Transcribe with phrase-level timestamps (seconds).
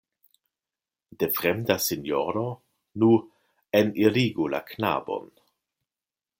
[1.19, 2.47] De fremda sinjoro?
[3.03, 3.11] Nu,
[3.81, 5.25] enirigu la knabon.